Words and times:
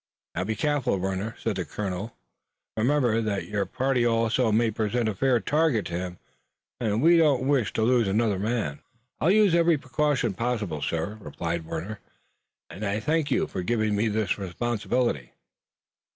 "Now 0.33 0.45
be 0.45 0.55
careful, 0.55 0.97
Warner," 0.97 1.35
said 1.39 1.57
Colonel 1.69 1.99
Winchester. 2.05 2.17
"Remember 2.77 3.21
that 3.21 3.47
your 3.47 3.67
party 3.67 4.03
also 4.03 4.51
may 4.51 4.71
present 4.71 5.07
a 5.07 5.13
fair 5.13 5.39
target 5.39 5.85
to 5.85 5.93
him, 5.93 6.17
and 6.79 7.03
we 7.03 7.17
don't 7.17 7.47
wish 7.47 7.71
to 7.73 7.83
lose 7.83 8.07
another 8.07 8.39
man." 8.39 8.79
"I'll 9.19 9.29
use 9.29 9.53
every 9.53 9.77
precaution 9.77 10.33
possible, 10.33 10.81
sir," 10.81 11.19
replied 11.21 11.65
Warner, 11.65 11.99
"and 12.67 12.83
I 12.83 12.99
thank 12.99 13.29
you 13.29 13.45
for 13.45 13.61
giving 13.61 13.95
me 13.95 14.07
this 14.07 14.39
responsibility." 14.39 15.33